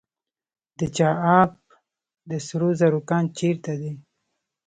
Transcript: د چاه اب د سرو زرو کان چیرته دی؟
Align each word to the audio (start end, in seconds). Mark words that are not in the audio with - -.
د 0.79 0.81
چاه 0.95 1.15
اب 1.39 1.51
د 2.29 2.31
سرو 2.45 2.69
زرو 2.79 3.01
کان 3.09 3.25
چیرته 3.37 3.73
دی؟ 3.81 3.91